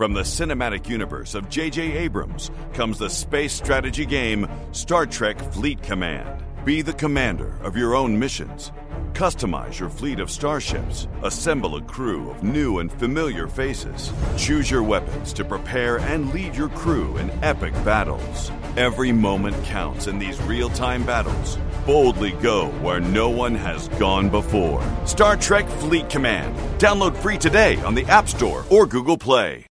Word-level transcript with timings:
From 0.00 0.14
the 0.14 0.22
cinematic 0.22 0.88
universe 0.88 1.34
of 1.34 1.50
J.J. 1.50 1.92
Abrams 1.92 2.50
comes 2.72 2.98
the 2.98 3.10
space 3.10 3.52
strategy 3.52 4.06
game 4.06 4.48
Star 4.72 5.04
Trek 5.04 5.38
Fleet 5.52 5.82
Command. 5.82 6.42
Be 6.64 6.80
the 6.80 6.94
commander 6.94 7.58
of 7.60 7.76
your 7.76 7.94
own 7.94 8.18
missions. 8.18 8.72
Customize 9.12 9.78
your 9.78 9.90
fleet 9.90 10.18
of 10.18 10.30
starships. 10.30 11.06
Assemble 11.22 11.76
a 11.76 11.82
crew 11.82 12.30
of 12.30 12.42
new 12.42 12.78
and 12.78 12.90
familiar 12.90 13.46
faces. 13.46 14.10
Choose 14.38 14.70
your 14.70 14.82
weapons 14.82 15.34
to 15.34 15.44
prepare 15.44 15.98
and 15.98 16.32
lead 16.32 16.56
your 16.56 16.70
crew 16.70 17.18
in 17.18 17.28
epic 17.44 17.74
battles. 17.84 18.50
Every 18.78 19.12
moment 19.12 19.62
counts 19.64 20.06
in 20.06 20.18
these 20.18 20.42
real 20.44 20.70
time 20.70 21.04
battles. 21.04 21.58
Boldly 21.84 22.32
go 22.40 22.68
where 22.80 23.00
no 23.00 23.28
one 23.28 23.54
has 23.54 23.88
gone 23.98 24.30
before. 24.30 24.82
Star 25.04 25.36
Trek 25.36 25.68
Fleet 25.68 26.08
Command. 26.08 26.56
Download 26.80 27.14
free 27.14 27.36
today 27.36 27.76
on 27.82 27.94
the 27.94 28.06
App 28.06 28.28
Store 28.30 28.64
or 28.70 28.86
Google 28.86 29.18
Play. 29.18 29.66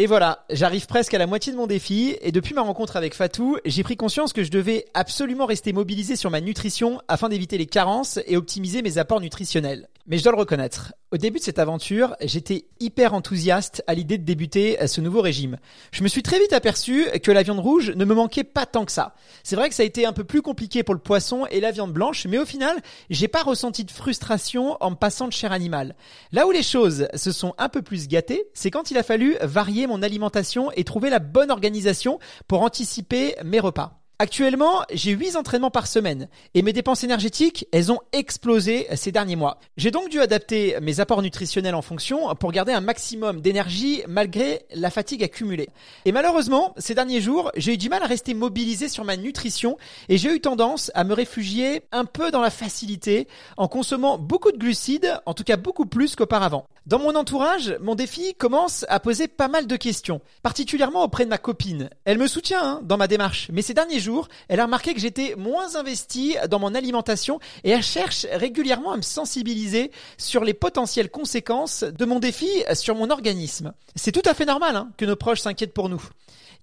Et 0.00 0.06
voilà, 0.06 0.44
j'arrive 0.48 0.86
presque 0.86 1.14
à 1.14 1.18
la 1.18 1.26
moitié 1.26 1.50
de 1.52 1.56
mon 1.56 1.66
défi 1.66 2.16
et 2.20 2.30
depuis 2.30 2.54
ma 2.54 2.62
rencontre 2.62 2.94
avec 2.96 3.14
Fatou, 3.14 3.58
j'ai 3.64 3.82
pris 3.82 3.96
conscience 3.96 4.32
que 4.32 4.44
je 4.44 4.50
devais 4.52 4.84
absolument 4.94 5.44
rester 5.44 5.72
mobilisé 5.72 6.14
sur 6.14 6.30
ma 6.30 6.40
nutrition 6.40 7.02
afin 7.08 7.28
d'éviter 7.28 7.58
les 7.58 7.66
carences 7.66 8.20
et 8.28 8.36
optimiser 8.36 8.80
mes 8.80 8.98
apports 8.98 9.20
nutritionnels. 9.20 9.88
Mais 10.10 10.16
je 10.16 10.22
dois 10.22 10.32
le 10.32 10.38
reconnaître, 10.38 10.94
au 11.10 11.18
début 11.18 11.38
de 11.38 11.44
cette 11.44 11.58
aventure, 11.58 12.16
j'étais 12.22 12.64
hyper 12.80 13.12
enthousiaste 13.12 13.84
à 13.86 13.92
l'idée 13.92 14.16
de 14.16 14.24
débuter 14.24 14.78
ce 14.86 15.02
nouveau 15.02 15.20
régime. 15.20 15.58
Je 15.92 16.02
me 16.02 16.08
suis 16.08 16.22
très 16.22 16.38
vite 16.38 16.54
aperçu 16.54 17.04
que 17.22 17.30
la 17.30 17.42
viande 17.42 17.58
rouge 17.58 17.90
ne 17.90 18.06
me 18.06 18.14
manquait 18.14 18.42
pas 18.42 18.64
tant 18.64 18.86
que 18.86 18.92
ça. 18.92 19.14
C'est 19.42 19.54
vrai 19.54 19.68
que 19.68 19.74
ça 19.74 19.82
a 19.82 19.86
été 19.86 20.06
un 20.06 20.14
peu 20.14 20.24
plus 20.24 20.40
compliqué 20.40 20.82
pour 20.82 20.94
le 20.94 21.00
poisson 21.00 21.44
et 21.50 21.60
la 21.60 21.72
viande 21.72 21.92
blanche, 21.92 22.26
mais 22.26 22.38
au 22.38 22.46
final, 22.46 22.74
j'ai 23.10 23.28
pas 23.28 23.42
ressenti 23.42 23.84
de 23.84 23.90
frustration 23.90 24.78
en 24.80 24.92
me 24.92 24.96
passant 24.96 25.28
de 25.28 25.32
chair 25.34 25.52
animale. 25.52 25.94
Là 26.32 26.46
où 26.46 26.52
les 26.52 26.62
choses 26.62 27.06
se 27.12 27.30
sont 27.30 27.52
un 27.58 27.68
peu 27.68 27.82
plus 27.82 28.08
gâtées, 28.08 28.48
c'est 28.54 28.70
quand 28.70 28.90
il 28.90 28.96
a 28.96 29.02
fallu 29.02 29.36
varier 29.42 29.86
mon 29.86 30.02
alimentation 30.02 30.72
et 30.72 30.84
trouver 30.84 31.10
la 31.10 31.18
bonne 31.18 31.50
organisation 31.50 32.18
pour 32.46 32.62
anticiper 32.62 33.34
mes 33.44 33.60
repas. 33.60 34.07
Actuellement, 34.20 34.82
j'ai 34.92 35.12
8 35.12 35.36
entraînements 35.36 35.70
par 35.70 35.86
semaine 35.86 36.26
et 36.52 36.62
mes 36.62 36.72
dépenses 36.72 37.04
énergétiques, 37.04 37.68
elles 37.70 37.92
ont 37.92 38.00
explosé 38.10 38.88
ces 38.96 39.12
derniers 39.12 39.36
mois. 39.36 39.60
J'ai 39.76 39.92
donc 39.92 40.08
dû 40.08 40.18
adapter 40.20 40.74
mes 40.82 40.98
apports 40.98 41.22
nutritionnels 41.22 41.76
en 41.76 41.82
fonction 41.82 42.34
pour 42.34 42.50
garder 42.50 42.72
un 42.72 42.80
maximum 42.80 43.40
d'énergie 43.40 44.02
malgré 44.08 44.62
la 44.74 44.90
fatigue 44.90 45.22
accumulée. 45.22 45.68
Et 46.04 46.10
malheureusement, 46.10 46.74
ces 46.78 46.96
derniers 46.96 47.20
jours, 47.20 47.52
j'ai 47.54 47.74
eu 47.74 47.76
du 47.76 47.88
mal 47.88 48.02
à 48.02 48.06
rester 48.06 48.34
mobilisé 48.34 48.88
sur 48.88 49.04
ma 49.04 49.16
nutrition 49.16 49.78
et 50.08 50.18
j'ai 50.18 50.34
eu 50.34 50.40
tendance 50.40 50.90
à 50.96 51.04
me 51.04 51.14
réfugier 51.14 51.82
un 51.92 52.04
peu 52.04 52.32
dans 52.32 52.40
la 52.40 52.50
facilité 52.50 53.28
en 53.56 53.68
consommant 53.68 54.18
beaucoup 54.18 54.50
de 54.50 54.58
glucides, 54.58 55.20
en 55.26 55.34
tout 55.34 55.44
cas 55.44 55.56
beaucoup 55.56 55.86
plus 55.86 56.16
qu'auparavant. 56.16 56.66
Dans 56.86 56.98
mon 56.98 57.14
entourage, 57.14 57.76
mon 57.80 57.94
défi 57.94 58.34
commence 58.34 58.84
à 58.88 58.98
poser 58.98 59.28
pas 59.28 59.46
mal 59.46 59.68
de 59.68 59.76
questions, 59.76 60.22
particulièrement 60.42 61.04
auprès 61.04 61.24
de 61.24 61.30
ma 61.30 61.38
copine. 61.38 61.88
Elle 62.04 62.18
me 62.18 62.26
soutient 62.26 62.64
hein, 62.64 62.80
dans 62.82 62.96
ma 62.96 63.06
démarche, 63.06 63.48
mais 63.52 63.62
ces 63.62 63.74
derniers 63.74 64.00
jours, 64.00 64.07
elle 64.48 64.60
a 64.60 64.64
remarqué 64.64 64.94
que 64.94 65.00
j'étais 65.00 65.34
moins 65.36 65.76
investi 65.76 66.36
dans 66.48 66.58
mon 66.58 66.74
alimentation 66.74 67.40
et 67.64 67.70
elle 67.70 67.82
cherche 67.82 68.26
régulièrement 68.32 68.92
à 68.92 68.96
me 68.96 69.02
sensibiliser 69.02 69.90
sur 70.16 70.44
les 70.44 70.54
potentielles 70.54 71.10
conséquences 71.10 71.84
de 71.84 72.04
mon 72.04 72.18
défi 72.18 72.48
sur 72.74 72.94
mon 72.94 73.10
organisme. 73.10 73.72
C'est 73.96 74.12
tout 74.12 74.22
à 74.24 74.34
fait 74.34 74.44
normal 74.44 74.76
hein, 74.76 74.90
que 74.96 75.04
nos 75.04 75.16
proches 75.16 75.40
s'inquiètent 75.40 75.74
pour 75.74 75.88
nous. 75.88 76.02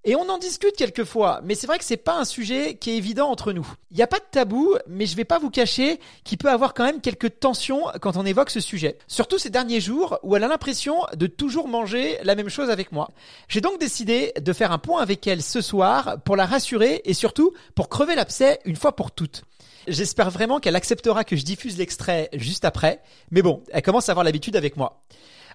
Et 0.07 0.15
on 0.15 0.29
en 0.29 0.37
discute 0.37 0.75
quelquefois, 0.75 1.41
mais 1.43 1.55
c'est 1.55 1.65
vrai 1.65 1.79
que 1.79 1.83
c'est 1.83 1.97
pas 1.97 2.19
un 2.19 2.25
sujet 2.25 2.75
qui 2.75 2.91
est 2.91 2.97
évident 2.97 3.27
entre 3.27 3.53
nous. 3.53 3.67
Il 3.89 3.97
n'y 3.97 4.03
a 4.03 4.07
pas 4.07 4.19
de 4.19 4.25
tabou, 4.29 4.75
mais 4.87 5.07
je 5.07 5.15
vais 5.15 5.25
pas 5.25 5.39
vous 5.39 5.49
cacher 5.49 5.99
qu'il 6.23 6.37
peut 6.37 6.51
avoir 6.51 6.75
quand 6.75 6.85
même 6.85 7.01
quelques 7.01 7.39
tensions 7.39 7.85
quand 8.01 8.15
on 8.15 8.23
évoque 8.23 8.51
ce 8.51 8.59
sujet. 8.59 8.99
Surtout 9.07 9.39
ces 9.39 9.49
derniers 9.49 9.81
jours 9.81 10.19
où 10.21 10.35
elle 10.35 10.43
a 10.43 10.47
l'impression 10.47 10.97
de 11.15 11.25
toujours 11.25 11.67
manger 11.67 12.19
la 12.21 12.35
même 12.35 12.49
chose 12.49 12.69
avec 12.69 12.91
moi. 12.91 13.09
J'ai 13.47 13.61
donc 13.61 13.79
décidé 13.79 14.31
de 14.39 14.53
faire 14.53 14.71
un 14.71 14.77
point 14.77 15.01
avec 15.01 15.25
elle 15.25 15.41
ce 15.41 15.59
soir 15.59 16.17
pour 16.23 16.35
la 16.35 16.45
rassurer 16.45 17.01
et 17.05 17.15
surtout 17.15 17.53
pour 17.73 17.89
crever 17.89 18.13
l'abcès 18.13 18.59
une 18.65 18.75
fois 18.75 18.95
pour 18.95 19.09
toutes. 19.09 19.41
J'espère 19.87 20.29
vraiment 20.29 20.59
qu'elle 20.59 20.75
acceptera 20.75 21.23
que 21.23 21.35
je 21.35 21.43
diffuse 21.43 21.79
l'extrait 21.79 22.29
juste 22.33 22.63
après, 22.63 23.01
mais 23.31 23.41
bon, 23.41 23.63
elle 23.71 23.81
commence 23.81 24.07
à 24.09 24.11
avoir 24.11 24.23
l'habitude 24.23 24.55
avec 24.55 24.77
moi. 24.77 25.03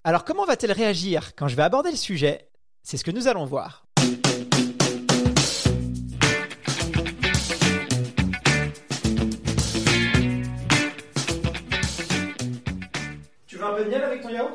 Alors 0.03 0.24
comment 0.24 0.44
va-t-elle 0.44 0.72
réagir 0.72 1.36
quand 1.36 1.47
je 1.47 1.54
vais 1.54 1.62
aborder 1.62 1.92
le 1.92 1.97
sujet? 1.97 2.48
C'est 2.82 2.97
ce 2.97 3.04
que 3.04 3.10
nous 3.12 3.28
allons 3.28 3.44
voir. 3.44 3.84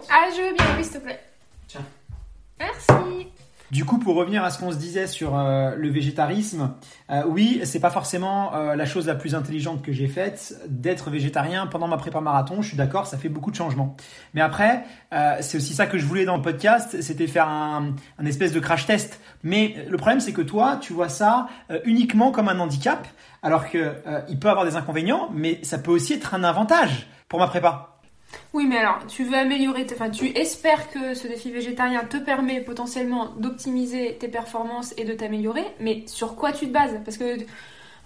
Ah, 0.09 0.29
je 0.35 0.41
veux 0.41 0.53
bien, 0.53 0.65
oui, 0.77 0.83
s'il 0.83 0.93
te 0.93 0.97
plaît. 0.99 1.19
Tiens. 1.67 1.85
Merci. 2.59 3.27
Du 3.71 3.83
coup, 3.83 3.97
pour 3.97 4.15
revenir 4.15 4.43
à 4.43 4.51
ce 4.51 4.59
qu'on 4.59 4.71
se 4.71 4.77
disait 4.77 5.07
sur 5.07 5.35
euh, 5.35 5.73
le 5.75 5.89
végétarisme, 5.89 6.75
euh, 7.09 7.23
oui, 7.27 7.61
c'est 7.63 7.79
pas 7.79 7.89
forcément 7.89 8.53
euh, 8.53 8.75
la 8.75 8.85
chose 8.85 9.07
la 9.07 9.15
plus 9.15 9.33
intelligente 9.33 9.81
que 9.81 9.91
j'ai 9.91 10.07
faite 10.07 10.55
d'être 10.67 11.09
végétarien 11.09 11.65
pendant 11.65 11.87
ma 11.87 11.97
prépa 11.97 12.21
marathon. 12.21 12.61
Je 12.61 12.67
suis 12.67 12.77
d'accord, 12.77 13.07
ça 13.07 13.17
fait 13.17 13.27
beaucoup 13.27 13.49
de 13.49 13.55
changements. 13.55 13.97
Mais 14.35 14.41
après, 14.41 14.83
c'est 15.41 15.57
aussi 15.57 15.73
ça 15.73 15.87
que 15.87 15.97
je 15.97 16.05
voulais 16.05 16.25
dans 16.25 16.37
le 16.37 16.41
podcast, 16.41 17.01
c'était 17.01 17.27
faire 17.27 17.47
un, 17.47 17.95
un, 18.19 18.25
espèce 18.25 18.51
de 18.51 18.59
crash 18.59 18.85
test. 18.85 19.19
Mais 19.43 19.85
le 19.89 19.97
problème, 19.97 20.19
c'est 20.19 20.33
que 20.33 20.41
toi, 20.41 20.77
tu 20.79 20.93
vois 20.93 21.09
ça 21.09 21.47
uniquement 21.85 22.31
comme 22.31 22.49
un 22.49 22.59
handicap, 22.59 23.07
alors 23.41 23.69
que 23.69 23.95
il 24.29 24.39
peut 24.39 24.49
avoir 24.49 24.65
des 24.65 24.75
inconvénients, 24.75 25.29
mais 25.33 25.59
ça 25.63 25.77
peut 25.77 25.91
aussi 25.91 26.13
être 26.13 26.33
un 26.33 26.43
avantage 26.43 27.07
pour 27.29 27.39
ma 27.39 27.47
prépa. 27.47 27.94
Oui, 28.53 28.65
mais 28.67 28.77
alors, 28.77 29.05
tu 29.07 29.23
veux 29.23 29.35
améliorer, 29.35 29.85
enfin, 29.91 30.09
tu 30.09 30.27
espères 30.37 30.89
que 30.89 31.13
ce 31.13 31.27
défi 31.27 31.51
végétarien 31.51 32.03
te 32.05 32.17
permet 32.17 32.61
potentiellement 32.61 33.33
d'optimiser 33.37 34.17
tes 34.19 34.27
performances 34.27 34.93
et 34.97 35.03
de 35.03 35.13
t'améliorer, 35.13 35.65
mais 35.79 36.03
sur 36.07 36.35
quoi 36.35 36.51
tu 36.51 36.67
te 36.67 36.71
bases? 36.71 36.99
Parce 37.03 37.17
que 37.17 37.37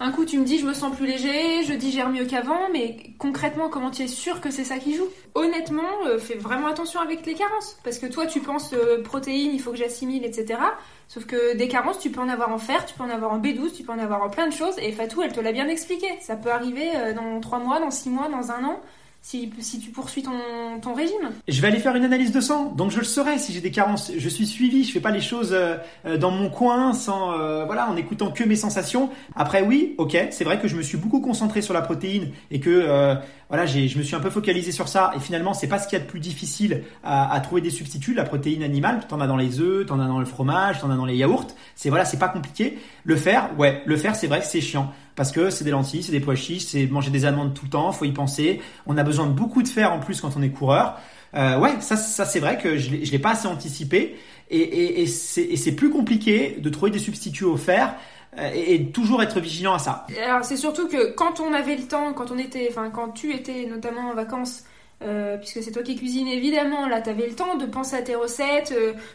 un 0.02 0.12
coup, 0.12 0.24
tu 0.24 0.38
me 0.38 0.46
dis 0.46 0.58
je 0.58 0.64
me 0.64 0.72
sens 0.72 0.96
plus 0.96 1.06
léger, 1.06 1.62
je 1.62 1.74
digère 1.74 2.08
mieux 2.08 2.24
qu'avant, 2.24 2.70
mais 2.72 2.96
concrètement, 3.18 3.68
comment 3.68 3.90
tu 3.90 4.02
es 4.02 4.08
sûr 4.08 4.40
que 4.40 4.50
c'est 4.50 4.64
ça 4.64 4.78
qui 4.78 4.94
joue? 4.96 5.06
Honnêtement, 5.34 6.06
euh, 6.06 6.18
fais 6.18 6.36
vraiment 6.36 6.68
attention 6.68 7.00
avec 7.00 7.26
les 7.26 7.34
carences, 7.34 7.78
parce 7.84 7.98
que 7.98 8.06
toi, 8.06 8.26
tu 8.26 8.40
penses 8.40 8.72
euh, 8.72 9.02
protéines, 9.02 9.52
il 9.52 9.60
faut 9.60 9.72
que 9.72 9.76
j'assimile, 9.76 10.24
etc. 10.24 10.58
Sauf 11.06 11.26
que 11.26 11.54
des 11.54 11.68
carences, 11.68 11.98
tu 11.98 12.10
peux 12.10 12.20
en 12.20 12.30
avoir 12.30 12.50
en 12.50 12.58
fer, 12.58 12.86
tu 12.86 12.94
peux 12.94 13.04
en 13.04 13.10
avoir 13.10 13.32
en 13.32 13.40
B12, 13.40 13.74
tu 13.76 13.82
peux 13.82 13.92
en 13.92 13.98
avoir 13.98 14.22
en 14.22 14.30
plein 14.30 14.46
de 14.46 14.54
choses, 14.54 14.74
et 14.78 14.90
Fatou, 14.90 15.20
elle 15.20 15.32
te 15.32 15.40
l'a 15.40 15.52
bien 15.52 15.68
expliqué. 15.68 16.06
Ça 16.22 16.34
peut 16.34 16.50
arriver 16.50 16.88
euh, 16.96 17.12
dans 17.12 17.38
3 17.38 17.58
mois, 17.58 17.78
dans 17.78 17.90
6 17.90 18.08
mois, 18.08 18.28
dans 18.28 18.50
un 18.50 18.64
an 18.64 18.80
si, 19.22 19.50
tu 19.82 19.90
poursuis 19.90 20.22
ton, 20.22 20.94
régime. 20.94 21.30
Je 21.46 21.60
vais 21.60 21.68
aller 21.68 21.78
faire 21.78 21.94
une 21.94 22.04
analyse 22.04 22.32
de 22.32 22.40
sang, 22.40 22.72
donc 22.76 22.90
je 22.90 22.98
le 22.98 23.04
saurai 23.04 23.38
si 23.38 23.52
j'ai 23.52 23.60
des 23.60 23.70
carences. 23.70 24.10
Je 24.16 24.28
suis 24.28 24.46
suivi, 24.46 24.82
je 24.82 24.92
fais 24.92 25.00
pas 25.00 25.10
les 25.10 25.20
choses 25.20 25.50
euh, 25.52 25.76
euh, 26.06 26.16
dans 26.16 26.30
mon 26.30 26.48
coin 26.48 26.94
sans 26.94 27.32
euh, 27.32 27.64
voilà 27.64 27.88
en 27.88 27.96
écoutant 27.96 28.30
que 28.30 28.42
mes 28.44 28.56
sensations. 28.56 29.10
Après 29.36 29.62
oui, 29.62 29.94
ok, 29.98 30.16
c'est 30.30 30.44
vrai 30.44 30.58
que 30.58 30.68
je 30.68 30.76
me 30.76 30.82
suis 30.82 30.96
beaucoup 30.96 31.20
concentré 31.20 31.60
sur 31.60 31.74
la 31.74 31.82
protéine 31.82 32.30
et 32.50 32.60
que 32.60 33.18
voilà, 33.48 33.66
j'ai, 33.66 33.88
je 33.88 33.98
me 33.98 34.02
suis 34.02 34.14
un 34.14 34.20
peu 34.20 34.30
focalisé 34.30 34.72
sur 34.72 34.88
ça 34.88 35.12
et 35.14 35.20
finalement 35.20 35.54
c'est 35.54 35.66
pas 35.66 35.78
ce 35.78 35.86
qu'il 35.88 35.98
y 35.98 36.00
a 36.00 36.04
de 36.04 36.08
plus 36.08 36.20
difficile 36.20 36.84
à, 37.04 37.38
trouver 37.40 37.60
des 37.60 37.70
substituts. 37.70 38.14
La 38.14 38.24
protéine 38.24 38.62
animale, 38.62 39.00
t'en 39.06 39.20
as 39.20 39.26
dans 39.26 39.36
les 39.36 39.60
œufs, 39.60 39.86
t'en 39.86 40.00
as 40.00 40.06
dans 40.06 40.18
le 40.18 40.24
fromage, 40.24 40.80
t'en 40.80 40.90
as 40.90 40.96
dans 40.96 41.04
les 41.04 41.16
yaourts. 41.16 41.48
C'est 41.76 41.90
voilà, 41.90 42.04
c'est 42.04 42.18
pas 42.18 42.28
compliqué. 42.28 42.78
Le 43.04 43.16
faire, 43.16 43.50
ouais, 43.58 43.82
le 43.84 43.96
faire 43.96 44.16
c'est 44.16 44.26
vrai 44.26 44.40
c'est 44.42 44.60
chiant 44.60 44.92
parce 45.16 45.32
que 45.32 45.50
c'est 45.50 45.64
des 45.64 45.70
lentilles, 45.70 46.02
c'est 46.02 46.12
des 46.12 46.20
pois 46.20 46.34
chiches, 46.34 46.64
c'est 46.64 46.86
manger 46.86 47.10
des 47.10 47.24
amandes 47.24 47.54
tout 47.54 47.64
le 47.64 47.70
temps, 47.70 47.92
faut 47.92 48.04
y 48.04 48.12
penser. 48.12 48.60
On 48.86 48.96
a 48.96 49.02
besoin 49.02 49.26
de 49.26 49.32
beaucoup 49.32 49.62
de 49.62 49.68
fer 49.68 49.92
en 49.92 49.98
plus 49.98 50.20
quand 50.20 50.36
on 50.36 50.42
est 50.42 50.50
coureur. 50.50 50.98
Euh, 51.34 51.58
ouais, 51.58 51.74
ça, 51.80 51.96
ça 51.96 52.24
c'est 52.24 52.40
vrai 52.40 52.58
que 52.58 52.76
je 52.76 52.90
ne 52.90 52.96
l'ai 52.96 53.18
pas 53.18 53.30
assez 53.30 53.46
anticipé 53.46 54.16
et, 54.50 55.06
c'est 55.06 55.72
plus 55.76 55.90
compliqué 55.90 56.56
de 56.58 56.68
trouver 56.70 56.90
des 56.90 56.98
substituts 56.98 57.44
au 57.44 57.56
fer 57.56 57.94
euh, 58.36 58.50
et, 58.52 58.74
et, 58.74 58.86
toujours 58.90 59.22
être 59.22 59.38
vigilant 59.38 59.74
à 59.74 59.78
ça. 59.78 60.06
Alors 60.24 60.44
c'est 60.44 60.56
surtout 60.56 60.88
que 60.88 61.12
quand 61.12 61.38
on 61.38 61.52
avait 61.52 61.76
le 61.76 61.84
temps, 61.84 62.12
quand 62.14 62.32
on 62.32 62.38
était, 62.38 62.66
enfin 62.68 62.90
quand 62.90 63.10
tu 63.10 63.32
étais 63.32 63.66
notamment 63.66 64.10
en 64.10 64.14
vacances, 64.14 64.64
euh, 65.02 65.36
puisque 65.38 65.62
c'est 65.62 65.70
toi 65.70 65.82
qui 65.84 65.94
cuisines 65.94 66.26
évidemment, 66.26 66.88
là 66.88 67.00
tu 67.00 67.10
avais 67.10 67.28
le 67.28 67.34
temps 67.34 67.56
de 67.56 67.66
penser 67.66 67.94
à 67.94 68.02
tes 68.02 68.16
recettes, 68.16 68.74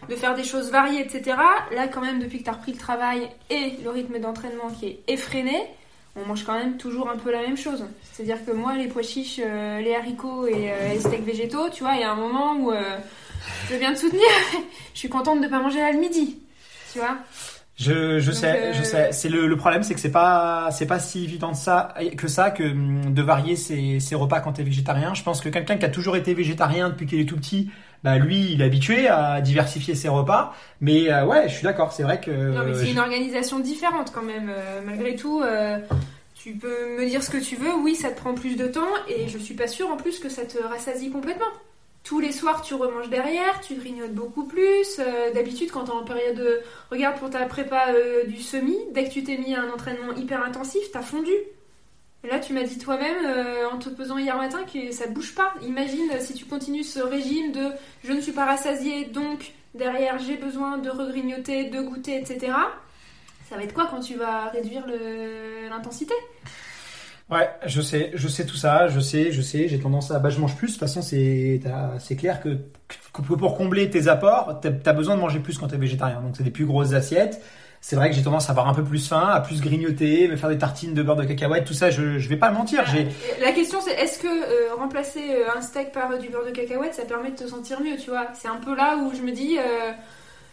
de 0.09 0.15
faire 0.15 0.35
des 0.35 0.43
choses 0.45 0.71
variées, 0.71 1.01
etc. 1.01 1.35
Là 1.75 1.89
quand 1.89 2.01
même 2.01 2.19
depuis 2.19 2.39
que 2.39 2.43
tu 2.45 2.49
as 2.49 2.53
repris 2.53 2.71
le 2.71 2.77
travail 2.77 3.27
et 3.49 3.73
le 3.83 3.89
rythme 3.89 4.19
d'entraînement 4.19 4.69
qui 4.69 4.85
est 4.87 4.99
effréné, 5.09 5.57
on 6.15 6.25
mange 6.25 6.43
quand 6.43 6.57
même 6.57 6.77
toujours 6.77 7.09
un 7.09 7.17
peu 7.17 7.31
la 7.31 7.41
même 7.41 7.57
chose. 7.57 7.85
C'est-à-dire 8.11 8.43
que 8.45 8.51
moi, 8.51 8.75
les 8.75 8.87
pois 8.87 9.01
chiches, 9.01 9.41
euh, 9.43 9.81
les 9.81 9.95
haricots 9.95 10.47
et 10.47 10.71
euh, 10.71 10.89
les 10.93 10.99
steaks 10.99 11.25
végétaux, 11.25 11.69
tu 11.69 11.83
vois, 11.83 11.95
il 11.95 12.01
y 12.01 12.03
a 12.03 12.11
un 12.11 12.15
moment 12.15 12.55
où 12.55 12.71
euh, 12.71 12.97
je 13.69 13.75
viens 13.75 13.91
de 13.91 13.97
soutenir. 13.97 14.23
je 14.93 14.99
suis 14.99 15.09
contente 15.09 15.39
de 15.39 15.45
ne 15.45 15.49
pas 15.49 15.59
manger 15.59 15.81
à 15.81 15.91
le 15.91 15.99
midi, 15.99 16.39
tu 16.93 16.99
vois. 16.99 17.17
Je, 17.77 18.19
je 18.19 18.31
sais, 18.31 18.71
je 18.73 18.83
sais. 18.83 19.11
C'est 19.11 19.27
le, 19.27 19.47
le 19.47 19.57
problème, 19.57 19.83
c'est 19.83 19.93
que 19.93 19.99
c'est 19.99 20.11
pas 20.11 20.69
c'est 20.71 20.85
pas 20.85 20.99
si 20.99 21.25
évident 21.25 21.51
de 21.51 21.57
ça 21.57 21.93
que 22.17 22.29
ça 22.29 22.49
que 22.49 22.63
hum, 22.63 23.13
de 23.13 23.21
varier 23.21 23.57
ses, 23.57 23.99
ses 23.99 24.15
repas 24.15 24.39
quand 24.39 24.53
t'es 24.53 24.63
végétarien. 24.63 25.13
Je 25.13 25.23
pense 25.23 25.41
que 25.41 25.49
quelqu'un 25.49 25.75
qui 25.75 25.83
a 25.83 25.89
toujours 25.89 26.15
été 26.15 26.33
végétarien 26.33 26.87
depuis 26.87 27.05
qu'il 27.05 27.19
est 27.19 27.25
tout 27.25 27.35
petit, 27.35 27.69
bah 28.03 28.17
lui, 28.17 28.51
il 28.51 28.61
est 28.61 28.65
habitué 28.65 29.07
à 29.07 29.41
diversifier 29.41 29.95
ses 29.95 30.09
repas. 30.09 30.55
Mais 30.81 31.11
ouais, 31.23 31.47
je 31.47 31.53
suis 31.53 31.63
d'accord. 31.63 31.91
C'est 31.91 32.03
vrai 32.03 32.19
que. 32.19 32.31
Non, 32.31 32.63
mais 32.65 32.73
c'est 32.73 32.91
une 32.91 32.99
organisation 32.99 33.59
différente 33.59 34.11
quand 34.13 34.21
même. 34.21 34.51
malgré 34.85 35.15
tout, 35.15 35.41
tu 36.45 36.53
peux 36.53 36.95
me 36.95 37.07
dire 37.07 37.23
ce 37.23 37.31
que 37.31 37.37
tu 37.37 37.55
veux, 37.55 37.73
oui, 37.73 37.95
ça 37.95 38.11
te 38.11 38.19
prend 38.19 38.35
plus 38.35 38.55
de 38.55 38.67
temps, 38.67 38.93
et 39.07 39.27
je 39.27 39.39
suis 39.39 39.55
pas 39.55 39.67
sûre 39.67 39.89
en 39.89 39.97
plus 39.97 40.19
que 40.19 40.29
ça 40.29 40.45
te 40.45 40.59
rassasie 40.59 41.09
complètement. 41.09 41.47
tous 42.03 42.19
les 42.19 42.31
soirs 42.31 42.61
tu 42.61 42.75
remanges 42.75 43.09
derrière, 43.09 43.59
tu 43.61 43.73
grignotes 43.73 44.13
beaucoup 44.13 44.43
plus. 44.43 44.99
Euh, 44.99 45.33
d'habitude, 45.33 45.71
quand 45.71 45.85
t'es 45.85 45.91
en 45.91 46.03
période 46.03 46.37
de. 46.37 46.59
Regarde 46.91 47.17
pour 47.17 47.31
ta 47.31 47.43
prépa 47.47 47.87
euh, 47.89 48.25
du 48.25 48.39
semi, 48.43 48.77
dès 48.93 49.05
que 49.05 49.09
tu 49.09 49.23
t'es 49.23 49.37
mis 49.37 49.55
à 49.55 49.63
un 49.63 49.71
entraînement 49.71 50.13
hyper 50.15 50.43
intensif, 50.43 50.83
t'as 50.93 51.01
fondu. 51.01 51.33
Là, 52.29 52.39
tu 52.39 52.53
m'as 52.53 52.63
dit 52.63 52.77
toi-même, 52.77 53.25
euh, 53.25 53.69
en 53.71 53.77
te 53.77 53.89
pesant 53.89 54.17
hier 54.17 54.37
matin, 54.37 54.59
que 54.71 54.91
ça 54.91 55.07
bouge 55.07 55.35
pas. 55.35 55.53
Imagine 55.61 56.09
si 56.19 56.33
tu 56.33 56.45
continues 56.45 56.83
ce 56.83 56.99
régime 56.99 57.51
de 57.51 57.71
je 58.03 58.13
ne 58.13 58.21
suis 58.21 58.31
pas 58.31 58.45
rassasié, 58.45 59.05
donc 59.05 59.53
derrière 59.73 60.17
j'ai 60.17 60.37
besoin 60.37 60.77
de 60.77 60.89
regrignoter, 60.89 61.69
de 61.69 61.81
goûter, 61.81 62.17
etc. 62.17 62.53
Ça 63.49 63.57
va 63.57 63.63
être 63.63 63.73
quoi 63.73 63.87
quand 63.89 63.99
tu 63.99 64.15
vas 64.15 64.49
réduire 64.49 64.85
l'intensité? 65.69 66.15
Ouais, 67.29 67.49
je 67.65 67.81
sais, 67.81 68.11
je 68.13 68.27
sais 68.27 68.45
tout 68.45 68.55
ça, 68.55 68.87
je 68.87 68.99
sais, 68.99 69.31
je 69.31 69.41
sais, 69.41 69.67
j'ai 69.67 69.79
tendance 69.79 70.11
à, 70.11 70.19
bah, 70.19 70.29
je 70.29 70.39
mange 70.39 70.55
plus. 70.55 70.67
De 70.67 70.71
toute 70.73 70.79
façon, 70.79 71.01
c'est, 71.01 71.59
c'est 71.99 72.15
clair 72.15 72.39
que, 72.41 72.57
pour 73.13 73.57
combler 73.57 73.89
tes 73.89 74.07
apports, 74.07 74.59
t'as 74.61 74.69
as 74.85 74.93
besoin 74.93 75.15
de 75.15 75.21
manger 75.21 75.39
plus 75.39 75.57
quand 75.57 75.67
t'es 75.67 75.77
végétarien. 75.77 76.21
Donc 76.21 76.35
c'est 76.37 76.43
des 76.43 76.51
plus 76.51 76.65
grosses 76.65 76.93
assiettes. 76.93 77.41
C'est 77.87 77.95
vrai 77.95 78.09
que 78.09 78.15
j'ai 78.15 78.23
tendance 78.23 78.47
à 78.47 78.53
avoir 78.53 78.67
un 78.67 78.73
peu 78.73 78.83
plus 78.83 79.07
faim, 79.07 79.29
à 79.31 79.39
plus 79.41 79.61
grignoter, 79.61 80.27
me 80.27 80.37
faire 80.37 80.49
des 80.49 80.57
tartines 80.57 80.95
de 80.95 81.03
beurre 81.03 81.17
de 81.17 81.23
cacahuète, 81.23 81.65
tout 81.65 81.75
ça. 81.75 81.91
Je, 81.91 82.17
je 82.17 82.29
vais 82.29 82.35
pas 82.35 82.49
mentir. 82.49 82.83
J'ai. 82.87 83.09
La 83.39 83.51
question 83.51 83.79
c'est 83.79 83.91
est-ce 83.91 84.17
que 84.17 84.27
euh, 84.27 84.73
remplacer 84.73 85.21
euh, 85.29 85.55
un 85.55 85.61
steak 85.61 85.91
par 85.91 86.17
du 86.17 86.29
beurre 86.29 86.47
de 86.47 86.49
cacahuète, 86.49 86.95
ça 86.95 87.05
permet 87.05 87.29
de 87.29 87.35
te 87.35 87.47
sentir 87.47 87.79
mieux, 87.81 87.95
tu 87.97 88.09
vois? 88.09 88.25
C'est 88.33 88.47
un 88.47 88.55
peu 88.55 88.75
là 88.75 88.97
où 88.97 89.13
je 89.15 89.21
me 89.21 89.31
dis. 89.31 89.59
Euh, 89.59 89.91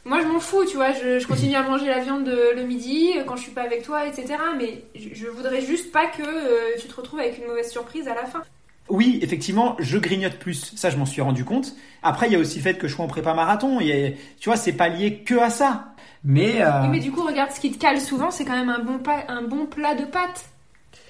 moi, 0.05 0.21
je 0.21 0.27
m'en 0.27 0.41
fous, 0.41 0.67
tu 0.67 0.77
vois. 0.77 0.93
Je, 0.93 1.27
continue 1.27 1.55
à 1.55 1.63
manger 1.63 1.87
la 1.87 2.01
viande 2.01 2.29
le 2.29 2.63
midi 2.65 3.13
quand 3.27 3.37
je 3.37 3.45
suis 3.45 3.53
pas 3.53 3.63
avec 3.63 3.83
toi, 3.83 4.07
etc. 4.07 4.35
Mais 4.59 4.85
je, 4.95 5.27
voudrais 5.29 5.63
juste 5.63 5.91
pas 5.91 6.09
que 6.09 6.23
euh, 6.23 6.77
tu 6.79 6.87
te 6.87 6.95
retrouves 6.95 7.21
avec 7.21 7.39
une 7.39 7.47
mauvaise 7.47 7.71
surprise 7.71 8.09
à 8.09 8.15
la 8.15 8.27
fin. 8.27 8.43
Oui, 8.91 9.21
effectivement, 9.23 9.75
je 9.79 9.97
grignote 9.97 10.35
plus. 10.35 10.75
Ça, 10.77 10.91
je 10.91 10.99
m'en 10.99 11.07
suis 11.07 11.23
rendu 11.23 11.47
compte. 11.47 11.77
Après, 12.03 12.27
il 12.27 12.35
y 12.35 12.37
a 12.37 12.39
aussi 12.39 12.59
le 12.59 12.63
fait 12.63 12.75
que 12.75 12.89
je 12.89 12.95
sois 12.95 13.07
en 13.07 13.09
prépa 13.09 13.33
marathon. 13.33 13.81
Et, 13.81 14.19
tu 14.39 14.51
vois, 14.51 14.59
c'est 14.59 14.75
pas 14.75 14.91
lié 14.91 15.23
que 15.25 15.37
à 15.37 15.49
ça. 15.49 15.92
Mais, 16.25 16.63
euh, 16.63 16.87
mais 16.91 17.01
du 17.01 17.11
coup, 17.11 17.23
regarde, 17.23 17.51
ce 17.51 17.61
qui 17.61 17.73
te 17.73 17.79
cale 17.79 18.01
souvent, 18.01 18.31
c'est 18.31 18.45
quand 18.45 18.57
même 18.57 18.69
un 18.69 18.79
bon, 18.79 19.01
un 19.29 19.43
bon 19.43 19.67
plat 19.67 19.95
de 19.95 20.05
pâtes. 20.05 20.45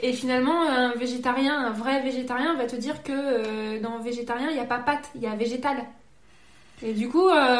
Et 0.01 0.13
finalement, 0.13 0.63
un 0.63 0.95
végétarien, 0.95 1.59
un 1.59 1.71
vrai 1.71 2.03
végétarien, 2.03 2.55
va 2.55 2.67
te 2.67 2.77
dire 2.77 3.03
que 3.03 3.81
dans 3.81 3.99
végétarien, 3.99 4.49
il 4.51 4.55
n'y 4.55 4.61
a 4.61 4.65
pas 4.65 4.79
pâte, 4.79 5.11
il 5.15 5.23
y 5.23 5.27
a 5.27 5.37
végétal. 5.37 5.77
Et 6.85 6.95
du 6.95 7.09
coup, 7.09 7.29
euh, 7.29 7.59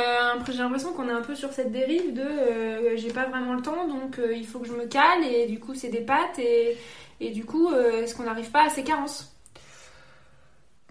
j'ai 0.49 0.59
l'impression 0.59 0.93
qu'on 0.93 1.09
est 1.09 1.13
un 1.13 1.21
peu 1.21 1.37
sur 1.37 1.53
cette 1.53 1.71
dérive 1.71 2.13
de 2.13 2.23
euh, 2.23 2.97
j'ai 2.97 3.13
pas 3.13 3.27
vraiment 3.27 3.55
le 3.55 3.63
temps, 3.63 3.87
donc 3.87 4.19
euh, 4.19 4.35
il 4.35 4.45
faut 4.45 4.59
que 4.59 4.67
je 4.67 4.73
me 4.73 4.87
cale, 4.87 5.25
et 5.25 5.47
du 5.47 5.61
coup, 5.61 5.75
c'est 5.75 5.91
des 5.91 6.01
pâtes, 6.01 6.41
et, 6.41 6.77
et 7.21 7.31
du 7.31 7.45
coup, 7.45 7.73
est-ce 7.73 8.17
qu'on 8.17 8.25
n'arrive 8.25 8.51
pas 8.51 8.65
à 8.65 8.69
ces 8.69 8.83
carences? 8.83 9.33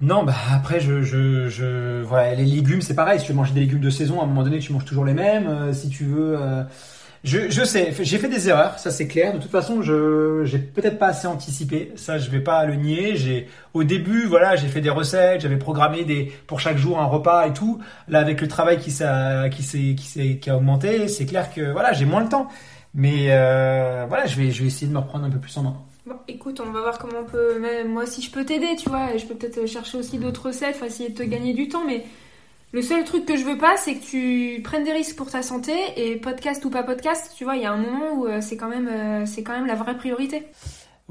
Non, 0.02 0.24
bah 0.24 0.36
après, 0.52 0.80
je, 0.80 1.02
je, 1.02 1.48
je, 1.48 2.02
voilà, 2.02 2.36
les 2.36 2.46
légumes, 2.46 2.82
c'est 2.82 2.96
pareil. 2.96 3.20
Si 3.20 3.26
tu 3.26 3.32
veux 3.32 3.38
manger 3.38 3.54
des 3.54 3.62
légumes 3.62 3.80
de 3.80 3.90
saison, 3.90 4.20
à 4.20 4.24
un 4.24 4.28
moment 4.28 4.44
donné, 4.44 4.60
tu 4.60 4.74
manges 4.74 4.86
toujours 4.86 5.06
les 5.06 5.14
mêmes. 5.14 5.74
si 5.74 5.90
tu 5.90 6.06
veux, 6.06 6.38
je, 7.24 7.52
je 7.52 7.64
sais, 7.64 7.94
j'ai 8.00 8.18
fait 8.18 8.30
des 8.30 8.50
erreurs, 8.50 8.80
ça 8.80 8.90
c'est 8.90 9.08
clair. 9.08 9.34
De 9.34 9.38
toute 9.38 9.52
façon, 9.52 9.84
je 9.84 10.42
j'ai 10.44 10.58
peut-être 10.58 10.98
pas 10.98 11.08
assez 11.08 11.28
anticipé. 11.28 11.92
Ça, 11.96 12.18
je 12.18 12.32
vais 12.32 12.40
pas 12.40 12.66
le 12.66 12.76
nier. 12.76 13.16
J'ai 13.16 13.48
au 13.76 13.84
début, 13.84 14.26
voilà, 14.26 14.56
j'ai 14.56 14.68
fait 14.68 14.82
des 14.82 14.90
recettes, 14.90 15.42
j'avais 15.42 15.58
programmé 15.58 16.04
des 16.04 16.32
pour 16.48 16.60
chaque 16.60 16.78
jour 16.78 17.00
un 17.00 17.06
repas 17.06 17.46
et 17.48 17.54
tout. 17.54 17.80
Là, 18.08 18.20
avec 18.20 18.42
le 18.42 18.48
travail 18.48 18.80
qui 18.80 18.90
s'est 18.90 19.06
qui 19.52 19.62
s'est 19.62 19.96
qui 19.96 20.06
s'est 20.08 20.38
qui 20.38 20.50
a 20.50 20.58
augmenté, 20.58 21.08
c'est 21.08 21.26
clair 21.28 21.54
que 21.54 21.72
voilà, 21.72 21.94
j'ai 21.94 22.06
moins 22.06 22.24
le 22.24 22.30
temps. 22.30 22.48
Mais 22.96 23.28
euh, 23.30 24.06
voilà, 24.10 24.26
je 24.26 24.36
vais 24.38 24.50
je 24.52 24.62
vais 24.62 24.68
essayer 24.68 24.88
de 24.88 24.94
me 24.94 25.00
reprendre 25.00 25.26
un 25.26 25.30
peu 25.30 25.40
plus 25.40 25.56
en 25.58 25.64
main. 25.64 25.78
Bon, 26.06 26.16
écoute, 26.28 26.60
on 26.60 26.72
va 26.72 26.82
voir 26.82 26.98
comment 26.98 27.20
on 27.20 27.26
peut. 27.26 27.60
Même 27.60 27.90
moi, 27.90 28.08
si 28.08 28.22
je 28.22 28.32
peux 28.32 28.44
t'aider, 28.44 28.76
tu 28.76 28.90
vois, 28.90 29.18
je 29.18 29.26
peux 29.26 29.36
peut-être 29.36 29.68
chercher 29.68 29.98
aussi 30.00 30.18
d'autres 30.18 30.48
recettes, 30.48 30.82
essayer 30.84 31.10
de 31.10 31.16
te 31.16 31.24
gagner 31.24 31.54
du 31.54 31.68
temps, 31.68 31.86
mais 31.86 32.06
le 32.72 32.82
seul 32.82 33.04
truc 33.04 33.26
que 33.26 33.38
je 33.38 33.44
veux 33.44 33.58
pas, 33.58 33.78
c'est 33.78 33.96
que 33.96 34.04
tu 34.04 34.62
prennes 34.64 34.84
des 34.84 34.94
risques 34.94 35.16
pour 35.16 35.30
ta 35.30 35.44
santé 35.44 35.74
et 35.98 36.16
podcast 36.16 36.66
ou 36.66 36.72
pas 36.72 36.84
podcast, 36.84 37.34
tu 37.38 37.44
vois, 37.44 37.56
il 37.56 37.64
y 37.64 37.66
a 37.66 37.72
un 37.72 37.78
moment 37.78 38.14
où 38.14 38.26
euh, 38.26 38.42
c'est 38.42 38.58
quand 38.58 38.70
même, 38.70 38.88
euh, 38.88 39.26
c'est 39.28 39.44
quand 39.44 39.54
même 39.54 39.68
la 39.68 39.76
vraie 39.76 39.96
priorité. 39.96 40.48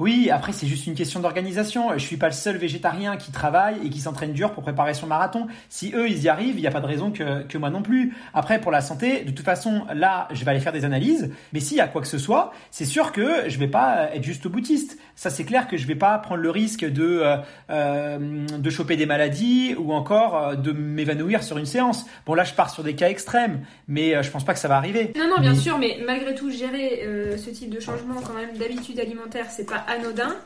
Oui, 0.01 0.31
après 0.31 0.53
c'est 0.53 0.67
juste 0.67 0.87
une 0.87 0.95
question 0.95 1.21
d'organisation. 1.21 1.93
Je 1.93 1.99
suis 1.99 2.17
pas 2.17 2.29
le 2.29 2.33
seul 2.33 2.57
végétarien 2.57 3.17
qui 3.17 3.33
travaille 3.33 3.77
et 3.85 3.91
qui 3.91 4.01
s'entraîne 4.01 4.33
dur 4.33 4.53
pour 4.53 4.63
préparer 4.63 4.95
son 4.95 5.07
marathon. 5.07 5.47
Si 5.69 5.93
eux 5.95 6.09
ils 6.09 6.23
y 6.23 6.29
arrivent, 6.29 6.57
il 6.57 6.63
n'y 6.63 6.67
a 6.67 6.71
pas 6.71 6.81
de 6.81 6.87
raison 6.87 7.11
que, 7.11 7.43
que 7.43 7.59
moi 7.59 7.69
non 7.69 7.83
plus. 7.83 8.15
Après 8.33 8.61
pour 8.61 8.73
la 8.73 8.81
santé, 8.81 9.25
de 9.25 9.31
toute 9.31 9.45
façon 9.45 9.83
là 9.95 10.29
je 10.31 10.43
vais 10.45 10.53
aller 10.53 10.61
faire 10.61 10.73
des 10.73 10.87
analyses. 10.87 11.31
Mais 11.53 11.61
s'il 11.61 11.77
y 11.77 11.81
a 11.81 11.89
quoi 11.89 12.01
que 12.01 12.07
ce 12.07 12.17
soit, 12.17 12.53
c'est 12.71 12.87
sûr 12.87 13.13
que 13.13 13.49
je 13.49 13.59
vais 13.59 13.69
pas 13.69 14.09
être 14.15 14.23
juste 14.23 14.47
au 14.47 14.49
boutiste. 14.49 14.99
Ça 15.17 15.29
c'est 15.29 15.45
clair 15.45 15.69
que 15.69 15.77
je 15.77 15.87
vais 15.87 15.97
pas 15.97 16.17
prendre 16.19 16.41
le 16.41 16.51
risque 16.51 16.85
de 16.85 17.21
euh, 17.23 17.37
euh 17.69 18.19
de 18.59 18.71
choper 18.71 18.97
des 18.97 19.07
maladies 19.07 19.75
ou 19.79 19.93
encore 19.93 20.37
euh, 20.37 20.55
de 20.55 20.73
m'évanouir 20.73 21.43
sur 21.43 21.59
une 21.59 21.67
séance. 21.67 22.07
Bon 22.25 22.35
là 22.35 22.45
je 22.45 22.55
pars 22.55 22.71
sur 22.71 22.83
des 22.83 22.95
cas 22.95 23.11
extrêmes, 23.11 23.67
mais 23.87 24.23
je 24.23 24.31
pense 24.31 24.45
pas 24.45 24.55
que 24.55 24.61
ça 24.61 24.69
va 24.69 24.77
arriver. 24.77 25.13
Non 25.19 25.29
non 25.29 25.43
bien 25.43 25.55
sûr, 25.55 25.79
mais 25.79 25.99
malgré 26.07 26.35
tout 26.35 26.51
gérer 26.51 27.07
ce 27.37 27.51
type 27.51 27.69
de 27.69 27.81
changement 27.81 28.21
quand 28.27 28.35
même 28.35 28.57
d'habitude 28.57 28.99
alimentaire, 28.99 29.47
c'est 29.51 29.69
pas 29.69 29.85
anodin. 29.91 30.37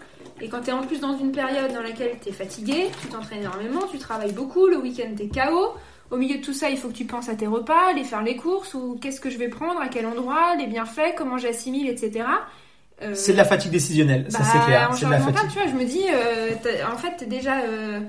Et 0.41 0.49
quand 0.49 0.63
tu 0.63 0.71
es 0.71 0.73
en 0.73 0.83
plus 0.83 1.01
dans 1.01 1.17
une 1.17 1.33
période 1.33 1.73
dans 1.73 1.83
laquelle 1.83 2.13
tu 2.23 2.31
es 2.31 2.33
fatigué, 2.33 2.89
tu 3.01 3.09
t'entraînes 3.09 3.41
énormément, 3.41 3.83
tu 3.91 3.99
travailles 3.99 4.33
beaucoup, 4.33 4.67
le 4.67 4.79
week-end 4.79 5.15
tu 5.17 5.25
es 5.25 5.29
KO. 5.29 5.75
Au 6.11 6.17
milieu 6.17 6.39
de 6.39 6.43
tout 6.45 6.53
ça, 6.53 6.71
il 6.71 6.77
faut 6.77 6.89
que 6.89 6.95
tu 6.95 7.05
penses 7.05 7.29
à 7.29 7.35
tes 7.35 7.47
repas, 7.47 7.91
aller 7.91 8.05
faire 8.05 8.23
les 8.23 8.37
courses, 8.37 8.75
ou 8.75 8.99
qu'est-ce 9.01 9.21
que 9.21 9.31
je 9.31 9.39
vais 9.39 9.49
prendre, 9.49 9.81
à 9.81 9.89
quel 9.89 10.07
endroit, 10.07 10.55
les 10.57 10.67
bienfaits, 10.67 11.15
comment 11.17 11.39
j'assimile, 11.39 11.89
etc. 11.89 12.25
Euh, 13.03 13.13
c'est 13.15 13.33
de 13.33 13.37
la 13.37 13.45
fatigue 13.45 13.73
décisionnelle, 13.73 14.27
ça 14.29 14.45
c'est 14.45 14.59
bah, 14.59 14.65
clair. 14.67 14.91
c'est 14.95 15.07
de 15.07 15.11
la 15.11 15.19
fatigue. 15.19 15.51
tu 15.51 15.59
vois, 15.59 15.67
je 15.67 15.75
me 15.75 15.85
dis, 15.85 16.05
euh, 16.13 16.53
en 16.93 16.97
fait, 16.97 17.29
déjà, 17.29 17.61
euh, 17.61 18.01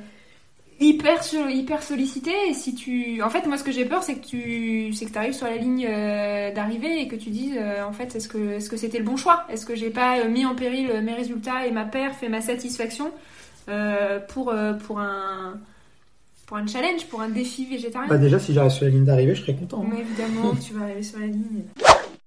hyper 0.79 1.21
hyper 1.49 1.83
sollicité 1.83 2.31
et 2.49 2.53
si 2.53 2.75
tu 2.75 3.21
en 3.21 3.29
fait 3.29 3.45
moi 3.47 3.57
ce 3.57 3.63
que 3.63 3.71
j'ai 3.71 3.85
peur 3.85 4.03
c'est 4.03 4.15
que 4.15 4.25
tu 4.25 4.93
c'est 4.93 5.05
que 5.05 5.11
tu 5.11 5.17
arrives 5.17 5.33
sur 5.33 5.47
la 5.47 5.55
ligne 5.55 5.87
euh, 5.89 6.53
d'arrivée 6.53 7.01
et 7.01 7.07
que 7.07 7.15
tu 7.15 7.29
dises 7.29 7.55
euh, 7.57 7.83
en 7.83 7.93
fait 7.93 8.13
est-ce 8.15 8.27
que 8.27 8.55
est-ce 8.55 8.69
que 8.69 8.75
c'était 8.75 8.97
le 8.97 9.05
bon 9.05 9.15
choix? 9.15 9.45
Est-ce 9.49 9.65
que 9.65 9.75
j'ai 9.75 9.89
pas 9.89 10.19
euh, 10.19 10.29
mis 10.29 10.45
en 10.45 10.53
péril 10.53 11.01
mes 11.01 11.13
résultats 11.13 11.65
et 11.65 11.71
ma 11.71 11.85
perf 11.85 12.21
et 12.23 12.29
ma 12.29 12.41
satisfaction 12.41 13.11
pour 14.27 14.53
pour 14.85 14.99
un 14.99 15.59
pour 16.45 16.57
un 16.57 16.67
challenge 16.67 17.05
pour 17.05 17.21
un 17.21 17.29
défi 17.29 17.65
végétarien? 17.65 18.09
Bah 18.09 18.17
déjà 18.17 18.37
si 18.37 18.53
j'arrive 18.53 18.71
sur 18.71 18.85
la 18.85 18.91
ligne 18.91 19.05
d'arrivée 19.05 19.33
je 19.33 19.41
serais 19.41 19.55
content 19.55 19.85
mais 19.89 20.01
évidemment 20.01 20.53
tu 20.55 20.73
vas 20.73 20.83
arriver 20.83 21.03
sur 21.03 21.19
la 21.19 21.27
ligne 21.27 21.63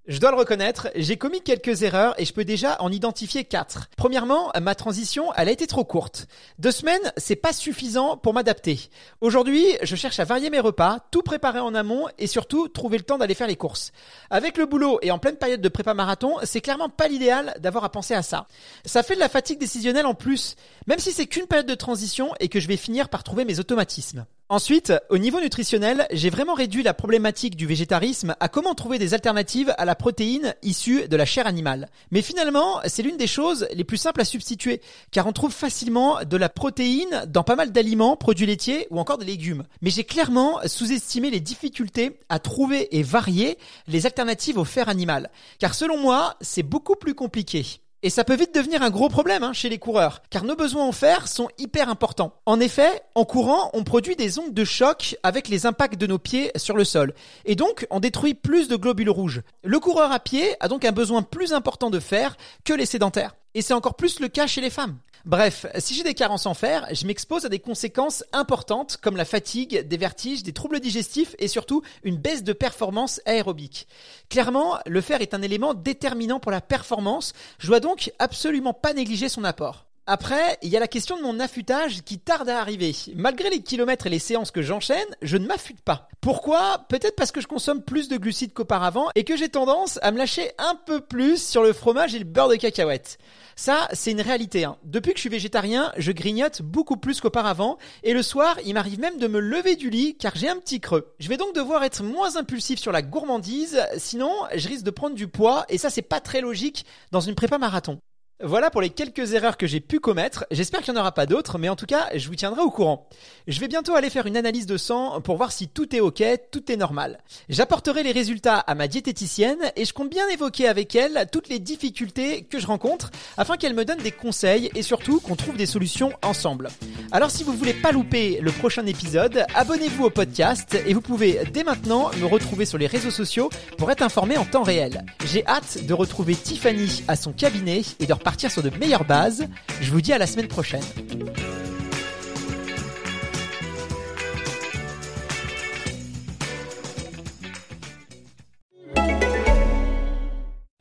je 0.09 0.19
dois 0.19 0.31
le 0.31 0.39
reconnaître, 0.39 0.89
j'ai 0.95 1.19
commis 1.19 1.43
quelques 1.43 1.83
erreurs 1.83 2.19
et 2.19 2.25
je 2.25 2.33
peux 2.33 2.47
déjà 2.47 2.81
en 2.81 2.91
identifier 2.91 3.45
quatre. 3.45 3.91
Premièrement, 3.99 4.51
ma 4.61 4.75
transition, 4.75 5.35
elle 5.37 5.49
a 5.49 5.53
été 5.53 5.67
trop 5.67 5.85
courte. 5.85 6.27
Deux 6.59 6.71
semaines, 6.71 7.13
c'est 7.19 7.37
pas 7.37 7.53
suffisant 7.53 8.17
pour 8.17 8.33
m'adapter. 8.33 8.89
Aujourd'hui, 9.21 9.67
je 9.83 9.97
cherche 9.97 10.19
à 10.19 10.25
varier 10.25 10.49
mes 10.49 10.61
repas, 10.61 11.01
tout 11.11 11.21
préparer 11.21 11.61
en 11.61 11.75
amont 11.75 12.07
et 12.19 12.27
surtout 12.27 12.69
trouver 12.69 12.97
le 12.97 13.05
temps 13.05 13.19
d'aller 13.19 13.35
faire 13.35 13.47
les 13.47 13.57
courses. 13.57 13.93
Avec 14.31 14.57
le 14.57 14.65
boulot 14.65 14.99
et 15.03 15.11
en 15.11 15.19
pleine 15.19 15.37
période 15.37 15.61
de 15.61 15.69
prépa 15.69 15.93
marathon, 15.93 16.37
c'est 16.43 16.62
clairement 16.62 16.88
pas 16.88 17.09
l'idéal 17.09 17.55
d'avoir 17.61 17.85
à 17.85 17.91
penser 17.91 18.15
à 18.15 18.23
ça. 18.23 18.47
Ça 18.87 19.03
fait 19.03 19.15
de 19.15 19.21
la 19.21 19.29
fatigue 19.29 19.59
décisionnelle 19.59 20.07
en 20.07 20.15
plus, 20.15 20.57
même 20.87 21.00
si 21.00 21.12
c'est 21.12 21.27
qu'une 21.27 21.47
période 21.47 21.69
de 21.69 21.75
transition 21.75 22.33
et 22.41 22.49
que 22.49 22.61
je 22.61 22.69
vais 22.69 22.79
finir 22.79 23.11
par 23.11 23.25
trouver 23.25 23.45
mes 23.45 23.61
automatismes. 23.61 24.25
Ensuite, 24.50 24.95
au 25.11 25.19
niveau 25.19 25.43
nutritionnel, 25.43 26.07
j'ai 26.11 26.31
vraiment 26.31 26.55
réduit 26.55 26.83
la 26.83 26.95
problématique 26.95 27.55
du 27.55 27.67
végétarisme 27.67 28.35
à 28.40 28.49
comment 28.49 28.75
trouver 28.75 28.99
des 28.99 29.12
alternatives 29.12 29.75
à 29.76 29.85
la 29.85 29.95
protéine 29.95 30.55
issue 30.62 31.07
de 31.07 31.17
la 31.17 31.26
chair 31.26 31.47
animale. 31.47 31.90
Mais 32.12 32.23
finalement, 32.23 32.81
c'est 32.87 33.02
l'une 33.02 33.19
des 33.19 33.26
choses 33.26 33.69
les 33.75 33.85
plus 33.85 33.99
simples 33.99 34.23
à 34.23 34.25
substituer, 34.25 34.81
car 35.11 35.26
on 35.26 35.33
trouve 35.33 35.52
facilement 35.52 36.25
de 36.25 36.37
la 36.38 36.49
protéine 36.49 37.26
dans 37.28 37.43
pas 37.43 37.57
mal 37.57 37.73
d'aliments, 37.73 38.17
produits 38.17 38.47
laitiers 38.47 38.87
ou 38.90 38.99
encore 38.99 39.19
des 39.19 39.26
légumes. 39.26 39.64
Mais 39.83 39.90
j'ai 39.90 40.05
clairement 40.05 40.61
sous-estimé 40.64 41.28
les 41.28 41.40
difficultés 41.40 42.19
à 42.31 42.38
trouver 42.38 42.97
et 42.97 43.02
varier 43.02 43.59
les 43.87 44.07
alternatives 44.07 44.57
au 44.57 44.64
fer 44.64 44.88
animal, 44.88 45.31
car 45.59 45.75
selon 45.75 45.99
moi, 45.99 46.37
c'est 46.40 46.62
beaucoup 46.62 46.97
plus 46.97 47.14
compliqué. 47.14 47.83
Et 48.05 48.11
ça 48.11 48.23
peut 48.23 48.37
vite 48.37 48.55
devenir 48.55 48.83
un 48.83 48.90
gros 48.90 49.09
problème 49.09 49.43
hein, 49.43 49.52
chez 49.52 49.69
les 49.69 49.78
coureurs, 49.78 50.23
car 50.31 50.45
nos 50.45 50.55
besoins 50.55 50.85
en 50.85 50.93
fer 50.93 51.26
sont 51.26 51.49
hyper 51.59 51.88
importants. 51.88 52.33
En 52.47 52.61
effet, 52.61 53.02
en 53.17 53.25
courant, 53.25 53.71
on 53.73 53.83
produit 53.83 54.14
des 54.14 54.38
ondes 54.38 54.55
de 54.55 54.64
choc 54.64 55.17
avec 55.25 55.49
les 55.49 55.67
impacts 55.67 56.00
de 56.00 56.07
nos 56.07 56.19
pieds 56.19 56.52
sur 56.55 56.76
le 56.76 56.85
sol, 56.85 57.12
et 57.45 57.57
donc 57.57 57.88
on 57.90 57.99
détruit 57.99 58.35
plus 58.35 58.69
de 58.69 58.76
globules 58.76 59.11
rouges. 59.11 59.43
Le 59.64 59.81
coureur 59.81 60.12
à 60.12 60.21
pied 60.21 60.55
a 60.61 60.69
donc 60.69 60.85
un 60.85 60.93
besoin 60.93 61.23
plus 61.23 61.52
important 61.52 61.90
de 61.90 61.99
fer 61.99 62.37
que 62.64 62.73
les 62.73 62.87
sédentaires. 62.87 63.35
Et 63.55 63.62
c'est 63.62 63.75
encore 63.75 63.97
plus 63.97 64.21
le 64.21 64.28
cas 64.28 64.47
chez 64.47 64.61
les 64.61 64.71
femmes. 64.71 64.99
Bref, 65.25 65.67
si 65.79 65.95
j'ai 65.95 66.05
des 66.05 66.15
carences 66.15 66.47
en 66.47 66.55
fer, 66.55 66.87
je 66.93 67.07
m'expose 67.07 67.45
à 67.45 67.49
des 67.49 67.59
conséquences 67.59 68.25
importantes 68.33 68.99
comme 69.01 69.17
la 69.17 69.25
fatigue, 69.25 69.87
des 69.87 69.97
vertiges, 69.97 70.43
des 70.43 70.53
troubles 70.53 70.81
digestifs 70.81 71.35
et 71.39 71.49
surtout 71.49 71.83
une 72.05 72.17
baisse 72.17 72.45
de 72.45 72.53
performance 72.53 73.21
aérobique. 73.27 73.89
Clairement, 74.31 74.79
le 74.87 75.01
fer 75.01 75.21
est 75.21 75.35
un 75.35 75.43
élément 75.43 75.75
déterminant 75.75 76.41
pour 76.41 76.53
la 76.53 76.61
performance, 76.61 77.33
je 77.59 77.67
dois 77.67 77.81
donc 77.81 78.13
absolument 78.19 78.73
pas 78.73 78.93
négliger 78.93 79.29
son 79.29 79.45
apport. 79.45 79.88
Après, 80.11 80.57
il 80.62 80.71
y 80.71 80.77
a 80.79 80.81
la 80.81 80.88
question 80.88 81.19
de 81.19 81.23
mon 81.23 81.38
affûtage 81.38 82.00
qui 82.03 82.19
tarde 82.19 82.49
à 82.49 82.62
arriver. 82.62 82.97
Malgré 83.15 83.50
les 83.50 83.61
kilomètres 83.61 84.07
et 84.07 84.11
les 84.11 84.19
séances 84.19 84.50
que 84.50 84.62
j'enchaîne, 84.62 85.07
je 85.21 85.37
ne 85.37 85.47
m'affûte 85.47 85.83
pas. 85.83 86.09
Pourquoi? 86.23 86.87
Peut-être 86.88 87.15
parce 87.15 87.31
que 87.31 87.43
je 87.43 87.47
consomme 87.47 87.83
plus 87.83 88.09
de 88.09 88.17
glucides 88.17 88.55
qu'auparavant 88.55 89.11
et 89.17 89.25
que 89.25 89.37
j'ai 89.37 89.50
tendance 89.50 89.99
à 90.00 90.11
me 90.11 90.17
lâcher 90.17 90.53
un 90.57 90.77
peu 90.87 91.03
plus 91.03 91.47
sur 91.47 91.62
le 91.62 91.75
fromage 91.75 92.15
et 92.15 92.19
le 92.19 92.25
beurre 92.25 92.49
de 92.49 92.57
cacahuète. 92.57 93.19
Ça, 93.55 93.87
c'est 93.93 94.12
une 94.12 94.23
réalité. 94.23 94.65
Hein. 94.65 94.79
Depuis 94.83 95.11
que 95.12 95.19
je 95.19 95.23
suis 95.23 95.29
végétarien, 95.29 95.93
je 95.99 96.12
grignote 96.12 96.62
beaucoup 96.62 96.97
plus 96.97 97.21
qu'auparavant 97.21 97.77
et 98.03 98.15
le 98.15 98.23
soir, 98.23 98.57
il 98.65 98.73
m'arrive 98.73 99.00
même 99.00 99.19
de 99.19 99.29
me 99.29 99.41
lever 99.41 99.77
du 99.77 99.91
lit 99.91 100.17
car 100.17 100.35
j'ai 100.37 100.49
un 100.49 100.57
petit 100.57 100.81
creux. 100.81 101.12
Je 101.19 101.29
vais 101.29 101.37
donc 101.37 101.55
devoir 101.55 101.85
être 101.85 102.03
moins 102.03 102.37
impulsif 102.37 102.79
sur 102.79 102.93
la 102.93 103.03
gourmandise, 103.03 103.79
sinon 103.99 104.33
je 104.55 104.69
risque 104.69 104.85
de 104.85 104.91
prendre 104.91 105.17
du 105.17 105.29
poids 105.29 105.67
et 105.69 105.77
ça 105.77 105.91
c'est 105.91 106.00
pas 106.00 106.21
très 106.21 106.41
logique 106.41 106.87
dans 107.12 107.21
une 107.21 107.35
prépa 107.35 107.59
marathon. 107.59 108.00
Voilà 108.40 108.71
pour 108.71 108.80
les 108.80 108.90
quelques 108.90 109.33
erreurs 109.33 109.57
que 109.57 109.66
j'ai 109.66 109.80
pu 109.80 109.99
commettre. 109.99 110.47
J'espère 110.52 110.83
qu'il 110.83 110.95
n'y 110.95 110.99
en 111.00 111.02
aura 111.02 111.11
pas 111.11 111.26
d'autres, 111.26 111.59
mais 111.59 111.68
en 111.68 111.75
tout 111.75 111.87
cas, 111.87 112.07
je 112.14 112.28
vous 112.28 112.37
tiendrai 112.37 112.61
au 112.61 112.71
courant. 112.71 113.09
Je 113.49 113.59
vais 113.59 113.66
bientôt 113.66 113.97
aller 113.97 114.11
faire 114.11 114.26
une 114.26 114.37
analyse 114.37 114.66
de 114.66 114.76
sang 114.76 115.21
pour 115.21 115.37
voir 115.37 115.50
si 115.50 115.66
tout 115.66 115.92
est 115.97 115.99
ok, 115.99 116.23
tout 116.52 116.71
est 116.71 116.76
normal. 116.76 117.18
J'apporterai 117.49 118.04
les 118.04 118.12
résultats 118.12 118.59
à 118.59 118.76
ma 118.76 118.87
diététicienne 118.87 119.73
et 119.75 119.85
je 119.85 119.92
compte 119.92 120.11
bien 120.11 120.28
évoquer 120.28 120.68
avec 120.68 120.95
elle 120.95 121.26
toutes 121.33 121.49
les 121.49 121.59
difficultés 121.59 122.42
que 122.42 122.61
je 122.61 122.68
rencontre 122.68 123.11
afin 123.37 123.57
qu'elle 123.57 123.75
me 123.75 123.85
donne 123.85 123.99
des 123.99 124.12
conseils 124.12 124.71
et 124.76 124.83
surtout 124.83 125.18
qu'on 125.18 125.35
trouve 125.35 125.57
des 125.57 125.66
solutions 125.66 126.12
ensemble. 126.23 126.68
Alors 127.11 127.33
si 127.33 127.42
vous 127.42 127.54
voulez 127.54 127.75
pas 127.75 127.90
louper 127.90 128.38
le 128.40 128.52
prochain 128.52 128.87
épisode, 128.87 129.47
abonnez-vous 129.57 130.04
au 130.04 130.11
podcast 130.11 130.78
et 130.87 130.95
vous 130.95 131.00
pouvez 131.00 131.40
dès 131.52 131.64
maintenant 131.64 132.12
me 132.21 132.26
retrouver 132.26 132.66
sur 132.66 132.78
les 132.78 132.87
réseaux 132.87 133.11
sociaux 133.11 133.50
pour 133.78 133.90
être 133.90 134.02
informé 134.02 134.37
en 134.37 134.45
temps 134.45 134.62
réel. 134.62 135.04
J'ai 135.25 135.45
hâte 135.45 135.85
de 135.85 135.92
retrouver 135.92 136.37
Tiffany 136.37 137.02
à 137.09 137.16
son 137.16 137.33
cabinet 137.33 137.83
et 137.99 138.07
de 138.07 138.12
repartir 138.12 138.27
sur 138.37 138.62
de 138.62 138.70
meilleures 138.70 139.04
bases. 139.04 139.47
Je 139.80 139.90
vous 139.90 140.00
dis 140.00 140.12
à 140.12 140.18
la 140.18 140.26
semaine 140.26 140.49
prochaine. 140.49 140.82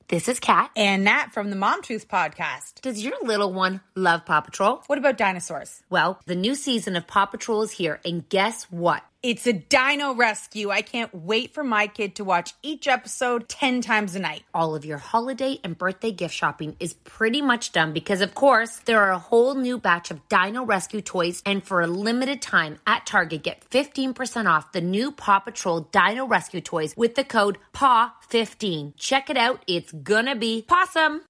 This 0.09 0.29
is 0.29 0.39
Kat. 0.39 0.71
And 0.77 1.03
Nat 1.03 1.33
from 1.33 1.49
the 1.49 1.57
Mom 1.57 1.81
Truth 1.81 2.07
podcast. 2.07 2.81
Does 2.81 3.03
your 3.03 3.13
little 3.21 3.51
one 3.51 3.81
love 3.93 4.25
Paw 4.25 4.39
Patrol? 4.39 4.81
What 4.87 4.97
about 4.97 5.17
dinosaurs? 5.17 5.83
Well, 5.89 6.19
the 6.25 6.33
new 6.33 6.55
season 6.55 6.95
of 6.95 7.05
Paw 7.07 7.25
Patrol 7.25 7.61
is 7.61 7.71
here, 7.71 7.99
and 8.05 8.27
guess 8.29 8.63
what? 8.71 9.03
It's 9.27 9.45
a 9.45 9.51
dino 9.51 10.13
rescue. 10.13 10.69
I 10.69 10.81
can't 10.81 11.13
wait 11.13 11.53
for 11.53 11.61
my 11.61 11.87
kid 11.87 12.15
to 12.15 12.23
watch 12.23 12.53
each 12.63 12.87
episode 12.87 13.49
10 13.49 13.81
times 13.81 14.15
a 14.15 14.19
night. 14.19 14.43
All 14.53 14.73
of 14.73 14.85
your 14.85 14.99
holiday 14.99 15.59
and 15.65 15.77
birthday 15.77 16.13
gift 16.13 16.33
shopping 16.33 16.77
is 16.79 16.93
pretty 16.93 17.41
much 17.41 17.73
done 17.73 17.91
because, 17.91 18.21
of 18.21 18.33
course, 18.33 18.77
there 18.85 19.01
are 19.01 19.11
a 19.11 19.19
whole 19.19 19.55
new 19.55 19.79
batch 19.79 20.11
of 20.11 20.25
dino 20.29 20.63
rescue 20.63 21.01
toys. 21.01 21.43
And 21.45 21.61
for 21.61 21.81
a 21.81 21.87
limited 21.87 22.41
time 22.41 22.79
at 22.87 23.05
Target, 23.05 23.43
get 23.43 23.69
15% 23.69 24.45
off 24.45 24.71
the 24.71 24.79
new 24.79 25.11
Paw 25.11 25.39
Patrol 25.39 25.81
dino 25.81 26.25
rescue 26.25 26.61
toys 26.61 26.93
with 26.95 27.15
the 27.15 27.25
code 27.25 27.57
PAW15. 27.73 28.93
Check 28.95 29.29
it 29.29 29.35
out. 29.35 29.61
It's 29.67 29.91
gonna 29.91 30.37
be 30.37 30.65
awesome. 30.69 31.23